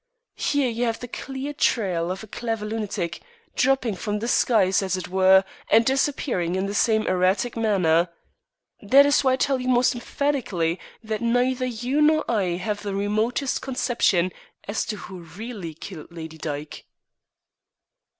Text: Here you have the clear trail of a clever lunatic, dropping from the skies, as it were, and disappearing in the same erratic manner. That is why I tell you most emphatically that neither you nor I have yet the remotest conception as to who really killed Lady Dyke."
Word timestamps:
Here 0.39 0.67
you 0.67 0.85
have 0.85 0.99
the 0.99 1.07
clear 1.07 1.53
trail 1.53 2.09
of 2.09 2.23
a 2.23 2.27
clever 2.27 2.65
lunatic, 2.65 3.21
dropping 3.55 3.93
from 3.93 4.17
the 4.17 4.27
skies, 4.27 4.81
as 4.81 4.97
it 4.97 5.09
were, 5.09 5.43
and 5.69 5.85
disappearing 5.85 6.55
in 6.55 6.65
the 6.65 6.73
same 6.73 7.05
erratic 7.05 7.55
manner. 7.55 8.09
That 8.81 9.05
is 9.05 9.23
why 9.23 9.33
I 9.33 9.35
tell 9.35 9.61
you 9.61 9.67
most 9.67 9.93
emphatically 9.93 10.79
that 11.03 11.21
neither 11.21 11.67
you 11.67 12.01
nor 12.01 12.25
I 12.27 12.55
have 12.57 12.77
yet 12.79 12.83
the 12.85 12.95
remotest 12.95 13.61
conception 13.61 14.31
as 14.67 14.85
to 14.85 14.95
who 14.97 15.19
really 15.19 15.75
killed 15.75 16.07
Lady 16.11 16.39
Dyke." 16.39 16.83